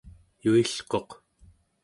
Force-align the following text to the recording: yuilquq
yuilquq 0.43 1.09